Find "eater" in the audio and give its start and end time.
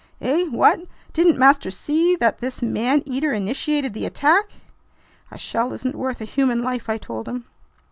3.05-3.33